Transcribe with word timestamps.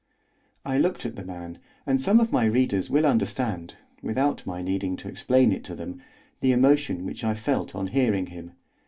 I 0.65 0.79
looked 0.79 1.05
at 1.05 1.15
the 1.15 1.23
man, 1.23 1.59
and 1.85 2.01
some 2.01 2.19
of 2.19 2.31
my 2.31 2.45
readers 2.45 2.89
will 2.89 3.05
understand, 3.05 3.75
without 4.01 4.47
my 4.47 4.63
needing 4.63 4.97
to 4.97 5.07
explain 5.07 5.51
it 5.51 5.63
to 5.65 5.75
them, 5.75 6.01
the 6.39 6.53
emotion 6.53 7.05
which 7.05 7.23
I 7.23 7.35
felt 7.35 7.75
on 7.75 7.85
hearing 7.85 8.25
him. 8.25 8.53